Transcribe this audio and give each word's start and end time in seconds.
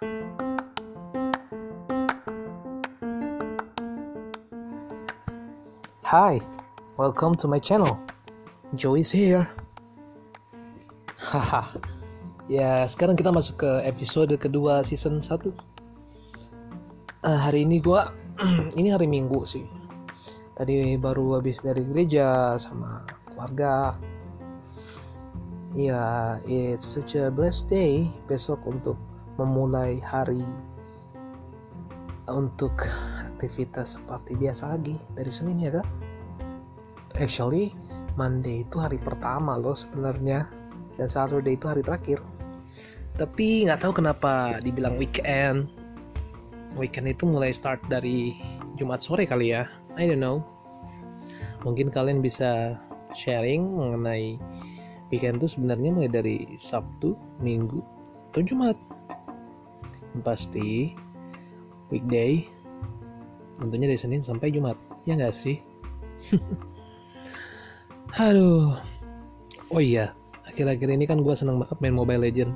Hi, 0.00 0.08
welcome 6.96 7.36
to 7.36 7.44
my 7.44 7.60
channel. 7.60 8.00
Joe 8.80 8.96
is 8.96 9.12
here. 9.12 9.44
Haha. 11.20 11.76
ya, 12.48 12.88
sekarang 12.88 13.12
kita 13.12 13.28
masuk 13.28 13.60
ke 13.60 13.68
episode 13.84 14.32
kedua 14.40 14.80
season 14.88 15.20
1. 15.20 15.52
Uh, 17.20 17.36
hari 17.36 17.68
ini 17.68 17.84
gua 17.84 18.16
ini 18.80 18.96
hari 18.96 19.04
Minggu 19.04 19.44
sih. 19.44 19.68
Tadi 20.56 20.96
baru 20.96 21.36
habis 21.36 21.60
dari 21.60 21.84
gereja 21.84 22.56
sama 22.56 23.04
keluarga. 23.28 24.00
Ya, 25.76 26.40
it's 26.48 26.88
such 26.88 27.20
a 27.20 27.28
blessed 27.28 27.68
day 27.68 28.08
besok 28.24 28.64
untuk 28.64 28.96
memulai 29.40 29.96
hari 30.04 30.44
untuk 32.28 32.76
aktivitas 33.24 33.96
seperti 33.96 34.36
biasa 34.36 34.76
lagi 34.76 35.00
dari 35.16 35.32
Senin 35.32 35.56
ya 35.56 35.80
kan? 35.80 35.86
Actually, 37.16 37.72
Monday 38.20 38.62
itu 38.62 38.76
hari 38.76 39.00
pertama 39.00 39.56
loh 39.56 39.74
sebenarnya 39.74 40.44
dan 41.00 41.08
Saturday 41.08 41.56
itu 41.56 41.66
hari 41.66 41.80
terakhir. 41.80 42.20
Tapi 43.16 43.64
nggak 43.66 43.80
tahu 43.80 44.04
kenapa 44.04 44.60
dibilang 44.60 45.00
weekend. 45.00 45.72
Weekend 46.78 47.10
itu 47.10 47.26
mulai 47.26 47.50
start 47.50 47.82
dari 47.90 48.38
Jumat 48.78 49.02
sore 49.02 49.26
kali 49.26 49.56
ya. 49.56 49.66
I 49.98 50.06
don't 50.06 50.22
know. 50.22 50.44
Mungkin 51.66 51.92
kalian 51.92 52.20
bisa 52.24 52.78
sharing 53.12 53.76
mengenai 53.76 54.38
weekend 55.10 55.42
itu 55.42 55.58
sebenarnya 55.58 55.90
mulai 55.90 56.10
dari 56.10 56.36
Sabtu, 56.56 57.18
Minggu, 57.42 57.82
atau 58.30 58.40
Jumat. 58.40 58.78
Pasti 60.20 60.94
weekday 61.90 62.46
tentunya 63.60 63.90
dari 63.90 64.00
Senin 64.00 64.24
sampai 64.24 64.48
Jumat. 64.54 64.76
Ya 65.04 65.16
nggak 65.16 65.36
sih? 65.36 65.60
Aduh. 68.20 68.74
Oh 69.70 69.78
iya, 69.78 70.10
akhir-akhir 70.50 70.88
ini 70.90 71.06
kan 71.06 71.22
gue 71.22 71.34
seneng 71.36 71.62
banget 71.62 71.78
main 71.78 71.94
Mobile 71.94 72.26
Legend. 72.26 72.52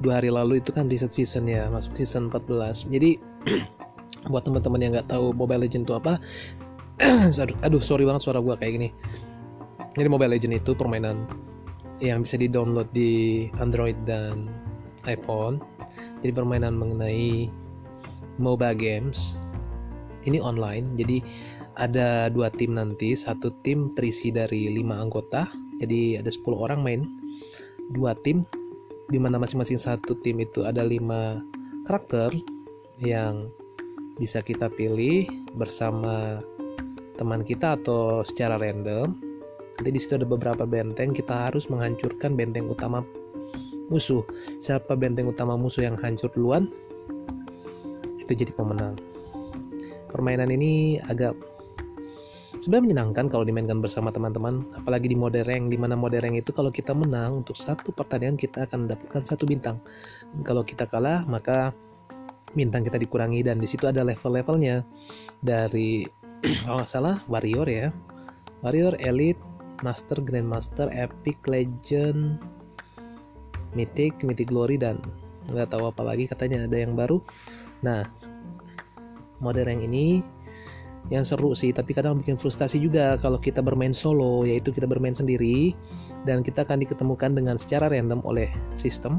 Dua 0.00 0.16
hari 0.16 0.32
lalu 0.32 0.64
itu 0.64 0.72
kan 0.72 0.88
reset 0.88 1.12
season 1.12 1.44
ya, 1.44 1.68
masuk 1.68 1.92
season 2.00 2.32
14. 2.32 2.88
Jadi 2.88 3.20
buat 4.32 4.48
teman-teman 4.48 4.80
yang 4.80 4.92
nggak 4.96 5.12
tahu 5.12 5.36
Mobile 5.36 5.68
Legend 5.68 5.84
itu 5.84 5.92
apa, 5.92 6.16
aduh, 7.44 7.56
aduh 7.60 7.82
sorry 7.82 8.08
banget 8.08 8.24
suara 8.24 8.40
gue 8.40 8.56
kayak 8.56 8.72
gini. 8.72 8.88
Jadi 10.00 10.08
Mobile 10.08 10.32
Legend 10.32 10.56
itu 10.56 10.72
permainan 10.72 11.28
yang 12.00 12.24
bisa 12.24 12.40
di-download 12.40 12.88
di 12.96 13.46
Android 13.60 13.96
dan 14.08 14.48
iPhone. 15.04 15.60
Jadi 16.20 16.32
permainan 16.34 16.76
mengenai 16.76 17.48
mobile 18.40 18.76
games. 18.76 19.36
Ini 20.20 20.36
online, 20.36 20.92
jadi 21.00 21.24
ada 21.80 22.28
dua 22.28 22.52
tim 22.52 22.76
nanti. 22.76 23.16
Satu 23.16 23.52
tim 23.64 23.96
terisi 23.96 24.28
dari 24.28 24.68
lima 24.68 25.00
anggota. 25.00 25.48
Jadi 25.80 26.20
ada 26.20 26.28
10 26.28 26.44
orang 26.60 26.80
main. 26.84 27.02
Dua 27.96 28.12
tim 28.20 28.44
di 29.10 29.18
mana 29.18 29.40
masing-masing 29.40 29.80
satu 29.80 30.14
tim 30.20 30.38
itu 30.38 30.62
ada 30.62 30.84
lima 30.86 31.40
karakter 31.88 32.30
yang 33.00 33.48
bisa 34.20 34.44
kita 34.44 34.68
pilih 34.68 35.24
bersama 35.56 36.44
teman 37.16 37.40
kita 37.40 37.80
atau 37.80 38.20
secara 38.22 38.60
random. 38.60 39.16
Nanti 39.80 39.90
di 39.90 40.00
situ 40.00 40.20
ada 40.20 40.28
beberapa 40.28 40.68
benteng. 40.68 41.16
Kita 41.16 41.48
harus 41.48 41.72
menghancurkan 41.72 42.36
benteng 42.36 42.68
utama 42.68 43.00
musuh. 43.90 44.22
Siapa 44.62 44.94
benteng 44.94 45.28
utama 45.28 45.58
musuh 45.58 45.84
yang 45.84 45.98
hancur 45.98 46.30
duluan? 46.30 46.70
Itu 48.22 48.32
jadi 48.32 48.54
pemenang. 48.54 48.96
Permainan 50.08 50.48
ini 50.54 51.02
agak 51.02 51.34
sebenarnya 52.62 52.92
menyenangkan 52.92 53.26
kalau 53.32 53.42
dimainkan 53.42 53.80
bersama 53.80 54.12
teman-teman 54.12 54.68
apalagi 54.76 55.08
di 55.08 55.16
mode 55.16 55.40
rank 55.42 55.72
di 55.72 55.80
mana 55.80 55.96
mode 55.96 56.20
rank 56.20 56.44
itu 56.44 56.52
kalau 56.52 56.68
kita 56.68 56.92
menang 56.92 57.40
untuk 57.40 57.56
satu 57.56 57.88
pertandingan 57.90 58.36
kita 58.36 58.68
akan 58.68 58.86
mendapatkan 58.86 59.22
satu 59.26 59.44
bintang. 59.44 59.82
Kalau 60.46 60.62
kita 60.62 60.86
kalah 60.86 61.26
maka 61.26 61.74
bintang 62.54 62.82
kita 62.86 62.98
dikurangi 62.98 63.42
dan 63.46 63.58
di 63.58 63.66
situ 63.66 63.90
ada 63.90 64.06
level-levelnya. 64.06 64.86
Dari 65.42 66.06
kalau 66.64 66.82
nggak 66.82 66.90
salah 66.90 67.18
warrior 67.26 67.66
ya. 67.66 67.90
Warrior 68.60 69.00
elite 69.00 69.40
master 69.80 70.20
grandmaster 70.20 70.92
epic 70.92 71.40
legend 71.48 72.36
mythic 73.74 74.18
mythic 74.26 74.50
glory 74.50 74.76
dan 74.76 74.98
nggak 75.50 75.70
tahu 75.72 75.90
apa 75.90 76.02
lagi 76.06 76.30
katanya 76.30 76.66
ada 76.66 76.76
yang 76.78 76.94
baru. 76.94 77.18
Nah 77.82 78.06
mode 79.40 79.62
rank 79.64 79.82
ini 79.82 80.20
yang 81.08 81.24
seru 81.24 81.56
sih 81.56 81.72
tapi 81.72 81.96
kadang 81.96 82.20
bikin 82.20 82.36
frustasi 82.36 82.78
juga 82.78 83.16
kalau 83.18 83.40
kita 83.40 83.64
bermain 83.64 83.90
solo 83.90 84.44
yaitu 84.44 84.70
kita 84.70 84.84
bermain 84.86 85.16
sendiri 85.16 85.74
dan 86.28 86.44
kita 86.44 86.62
akan 86.62 86.84
diketemukan 86.84 87.32
dengan 87.32 87.56
secara 87.56 87.88
random 87.88 88.20
oleh 88.22 88.52
sistem. 88.76 89.18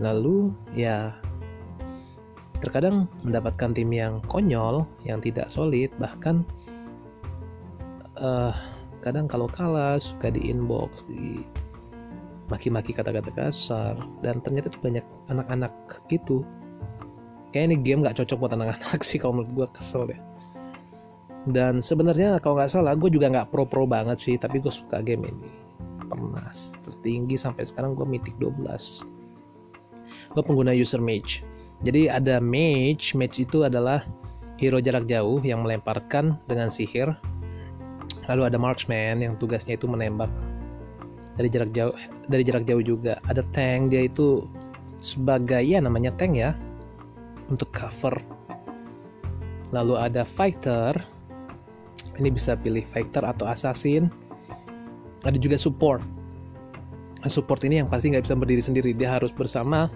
Lalu 0.00 0.54
ya 0.72 1.12
terkadang 2.60 3.08
mendapatkan 3.24 3.72
tim 3.72 3.90
yang 3.90 4.20
konyol 4.28 4.84
yang 5.04 5.18
tidak 5.18 5.48
solid 5.48 5.88
bahkan 5.96 6.44
uh, 8.20 8.52
kadang 9.00 9.24
kalau 9.24 9.48
kalah 9.48 9.96
suka 9.96 10.28
di 10.28 10.52
inbox 10.52 11.08
di 11.08 11.40
maki-maki 12.50 12.92
kata-kata 12.92 13.30
kasar. 13.32 13.96
Dan 14.20 14.42
ternyata 14.44 14.68
itu 14.68 14.78
banyak 14.82 15.06
anak-anak 15.30 15.72
gitu. 16.10 16.44
Kayak 17.50 17.64
ini 17.72 17.76
game 17.82 18.00
gak 18.06 18.18
cocok 18.18 18.36
buat 18.46 18.52
anak-anak 18.54 19.00
sih 19.08 19.18
kalau 19.22 19.40
menurut 19.40 19.50
gue 19.54 19.66
kesel 19.78 20.10
deh. 20.10 20.20
Dan 21.48 21.80
sebenarnya 21.80 22.36
kalau 22.44 22.60
nggak 22.60 22.68
salah 22.68 22.92
gue 22.92 23.08
juga 23.08 23.32
nggak 23.32 23.48
pro 23.48 23.64
pro 23.64 23.88
banget 23.88 24.20
sih 24.20 24.36
tapi 24.36 24.60
gue 24.60 24.68
suka 24.68 25.00
game 25.00 25.24
ini. 25.24 25.48
Pernah 26.04 26.52
tertinggi 26.84 27.40
sampai 27.40 27.64
sekarang 27.64 27.96
gue 27.96 28.04
mythic 28.04 28.36
12 28.36 29.20
gue 30.30 30.42
pengguna 30.42 30.70
user 30.74 31.02
mage. 31.02 31.42
Jadi 31.82 32.06
ada 32.06 32.38
mage 32.38 33.16
mage 33.18 33.42
itu 33.42 33.66
adalah 33.66 34.04
hero 34.60 34.78
jarak 34.78 35.08
jauh 35.08 35.40
yang 35.42 35.64
melemparkan 35.64 36.38
dengan 36.46 36.68
sihir. 36.70 37.10
Lalu 38.28 38.52
ada 38.52 38.58
marksman 38.60 39.18
yang 39.18 39.34
tugasnya 39.40 39.74
itu 39.74 39.90
menembak 39.90 40.30
dari 41.40 41.48
jarak 41.48 41.72
jauh 41.72 41.96
dari 42.28 42.44
jarak 42.44 42.68
jauh 42.68 42.84
juga. 42.84 43.16
Ada 43.24 43.40
tank 43.56 43.96
dia 43.96 44.04
itu 44.04 44.44
sebagai 45.00 45.64
ya 45.64 45.80
namanya 45.80 46.12
tank 46.12 46.36
ya 46.36 46.52
untuk 47.48 47.72
cover. 47.72 48.12
Lalu 49.72 49.96
ada 49.96 50.28
fighter. 50.28 50.92
Ini 52.20 52.28
bisa 52.28 52.52
pilih 52.60 52.84
fighter 52.84 53.24
atau 53.24 53.48
assassin. 53.48 54.12
Ada 55.24 55.40
juga 55.40 55.56
support. 55.56 56.04
Support 57.24 57.64
ini 57.64 57.80
yang 57.80 57.88
pasti 57.88 58.12
nggak 58.12 58.28
bisa 58.28 58.36
berdiri 58.36 58.60
sendiri. 58.60 58.90
Dia 58.92 59.16
harus 59.16 59.32
bersama 59.32 59.88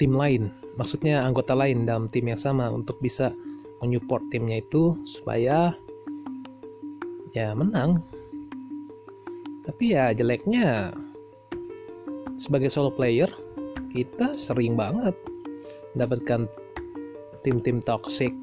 tim 0.00 0.16
lain. 0.16 0.48
Maksudnya 0.80 1.20
anggota 1.20 1.52
lain 1.52 1.84
dalam 1.84 2.08
tim 2.08 2.32
yang 2.32 2.40
sama 2.40 2.72
untuk 2.72 2.96
bisa 3.04 3.28
menyupport 3.84 4.24
timnya 4.32 4.64
itu 4.64 4.96
supaya 5.04 5.76
ya 7.36 7.52
menang 7.52 8.00
tapi 9.78 9.94
ya 9.94 10.10
jeleknya. 10.10 10.90
Sebagai 12.34 12.66
solo 12.66 12.90
player 12.90 13.30
kita 13.94 14.34
sering 14.34 14.74
banget 14.74 15.14
mendapatkan 15.94 16.50
tim-tim 17.46 17.78
toxic. 17.86 18.34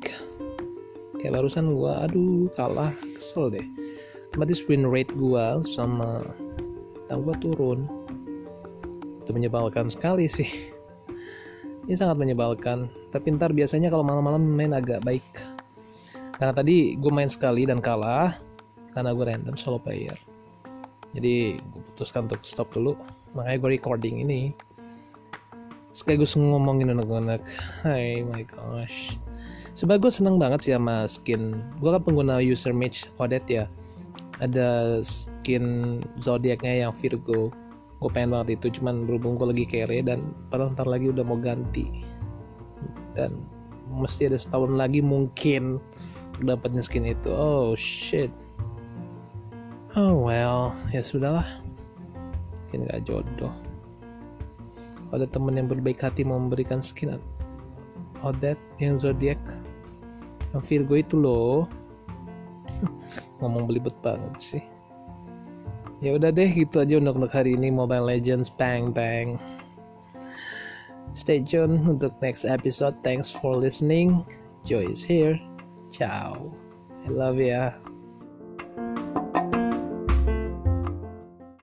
Kayak 1.19 1.43
barusan 1.43 1.75
gue 1.75 1.91
aduh 1.91 2.47
kalah 2.55 2.95
kesel 3.19 3.51
deh. 3.51 3.67
Otomatis 4.31 4.63
win 4.71 4.87
rate 4.87 5.11
gue 5.11 5.59
sama 5.67 6.23
tang 7.11 7.27
gue 7.27 7.35
turun. 7.43 7.83
Itu 9.27 9.35
menyebalkan 9.35 9.91
sekali 9.91 10.31
sih. 10.31 10.47
Ini 11.83 11.99
sangat 11.99 12.15
menyebalkan. 12.15 12.87
Tapi 13.11 13.35
ntar 13.35 13.51
biasanya 13.51 13.91
kalau 13.91 14.07
malam-malam 14.07 14.39
main 14.39 14.71
agak 14.71 15.03
baik. 15.03 15.27
Karena 16.39 16.55
tadi 16.55 16.95
gue 16.95 17.11
main 17.11 17.27
sekali 17.27 17.67
dan 17.67 17.83
kalah 17.83 18.39
karena 18.95 19.11
gue 19.11 19.25
random 19.27 19.59
solo 19.59 19.83
player 19.83 20.15
jadi 21.15 21.55
gue 21.57 21.81
putuskan 21.95 22.27
untuk 22.27 22.43
stop 22.43 22.67
dulu. 22.75 22.99
Makanya 23.39 23.57
gue 23.63 23.71
recording 23.79 24.19
ini. 24.19 24.51
Sekaligus 25.95 26.35
ngomongin 26.35 26.91
anak-anak. 26.91 27.39
Hai 27.87 28.19
my 28.27 28.43
gosh. 28.43 29.15
Sebenarnya 29.71 30.03
gue 30.03 30.11
seneng 30.11 30.35
banget 30.35 30.59
sih 30.67 30.73
sama 30.75 31.07
skin. 31.07 31.55
Gue 31.79 31.95
kan 31.95 32.03
pengguna 32.03 32.43
user 32.43 32.75
mage 32.75 33.07
Odette 33.15 33.47
ya. 33.47 33.65
Ada 34.43 34.99
skin 34.99 35.97
zodiaknya 36.19 36.83
yang 36.83 36.91
Virgo. 36.91 37.47
Gue 38.03 38.09
pengen 38.11 38.35
banget 38.35 38.59
itu 38.59 38.83
cuman 38.83 39.07
berhubung 39.07 39.39
gue 39.39 39.55
lagi 39.55 39.63
kere 39.63 40.03
dan 40.03 40.35
padahal 40.51 40.75
ntar 40.75 40.91
lagi 40.91 41.15
udah 41.15 41.23
mau 41.23 41.39
ganti. 41.39 41.87
Dan 43.15 43.39
mesti 43.87 44.27
ada 44.27 44.35
setahun 44.35 44.75
lagi 44.75 44.99
mungkin 44.99 45.79
dapatnya 46.43 46.83
skin 46.83 47.07
itu. 47.07 47.31
Oh 47.31 47.71
shit 47.79 48.27
oh 49.95 50.27
well 50.27 50.75
ya 50.91 51.01
sudahlah. 51.01 51.47
Mungkin 52.67 52.91
gak 52.91 53.03
jodoh. 53.07 53.53
Kalau 55.09 55.21
ada 55.21 55.27
temen 55.29 55.55
yang 55.55 55.71
berbaik 55.71 56.03
hati 56.03 56.27
mau 56.27 56.35
memberikan 56.35 56.83
skin 56.83 57.15
Odet 58.25 58.57
yang 58.81 58.97
zodiac 58.97 59.39
yang 60.51 60.63
Virgo 60.63 60.95
itu 60.97 61.15
loh. 61.15 61.69
Ngomong 63.39 63.67
belibet 63.69 63.95
banget 64.01 64.33
sih. 64.39 64.63
Ya 66.03 66.15
udah 66.19 66.31
deh 66.33 66.51
gitu 66.51 66.83
aja 66.83 66.99
untuk, 66.99 67.23
untuk 67.23 67.31
hari 67.31 67.55
ini 67.55 67.71
Mobile 67.71 68.07
Legends 68.07 68.51
bang 68.51 68.91
bang. 68.91 69.39
Stay 71.15 71.39
tune 71.39 71.79
untuk 71.87 72.11
next 72.19 72.43
episode. 72.43 72.99
Thanks 72.99 73.31
for 73.31 73.55
listening. 73.55 74.27
Joy 74.67 74.91
is 74.91 74.99
here. 74.99 75.39
Ciao. 75.87 76.51
I 77.07 77.09
love 77.13 77.39
ya 77.39 77.94